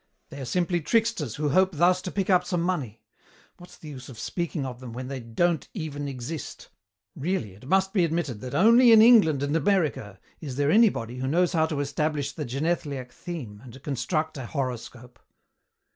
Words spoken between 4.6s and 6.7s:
of them when they don't even exist!